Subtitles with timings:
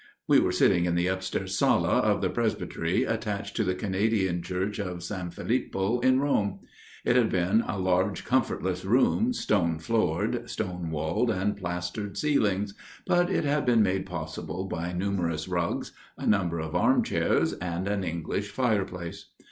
[0.27, 4.79] We were sitting in the upstairs sala of the presbytery attached to the Canadian Church
[4.79, 5.11] of S.
[5.31, 6.61] Filippo in Rome.
[7.05, 12.73] It had been a large comfort less room, stone floored, stone walled and plaster ceilinged,
[13.05, 18.03] but it had been made possible by numerous rugs, a number of armchairs and an
[18.03, 19.27] English fireplace.